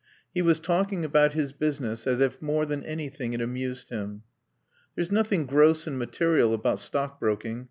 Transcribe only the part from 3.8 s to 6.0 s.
him. "There's nothing gross and